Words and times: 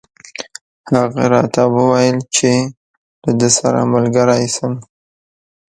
هغه 0.97 1.23
راته 1.33 1.61
وویل 1.75 2.17
چې 2.35 2.51
له 3.23 3.31
ده 3.39 3.49
سره 3.57 3.79
ملګری 3.93 4.45
شم. 4.55 4.73